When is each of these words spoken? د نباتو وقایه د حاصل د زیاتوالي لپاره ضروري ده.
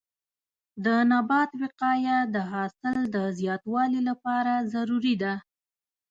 د 0.85 0.87
نباتو 1.09 1.55
وقایه 1.63 2.17
د 2.35 2.37
حاصل 2.51 2.97
د 3.15 3.17
زیاتوالي 3.39 4.01
لپاره 4.09 4.53
ضروري 4.73 5.15
ده. 5.23 5.33